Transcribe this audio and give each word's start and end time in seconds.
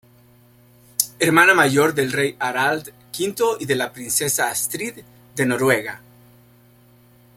Hermana 1.19 1.53
mayor 1.53 1.93
del 1.93 2.11
rey 2.11 2.35
Harald 2.39 2.87
V 3.15 3.57
y 3.59 3.65
de 3.67 3.75
la 3.75 3.93
princesa 3.93 4.49
Astrid 4.49 4.95
de 5.35 5.45
Noruega. 5.45 6.01